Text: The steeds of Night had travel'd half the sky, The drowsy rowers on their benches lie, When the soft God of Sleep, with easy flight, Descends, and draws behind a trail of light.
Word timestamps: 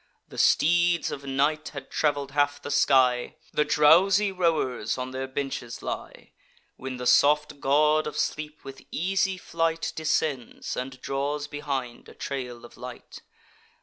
The 0.29 0.39
steeds 0.39 1.11
of 1.11 1.25
Night 1.25 1.69
had 1.75 1.91
travel'd 1.91 2.31
half 2.31 2.59
the 2.59 2.71
sky, 2.71 3.35
The 3.53 3.63
drowsy 3.63 4.31
rowers 4.31 4.97
on 4.97 5.11
their 5.11 5.27
benches 5.27 5.83
lie, 5.83 6.31
When 6.75 6.97
the 6.97 7.05
soft 7.05 7.59
God 7.59 8.07
of 8.07 8.17
Sleep, 8.17 8.63
with 8.63 8.81
easy 8.89 9.37
flight, 9.37 9.93
Descends, 9.95 10.75
and 10.75 10.99
draws 11.01 11.45
behind 11.47 12.09
a 12.09 12.15
trail 12.15 12.65
of 12.65 12.77
light. 12.77 13.21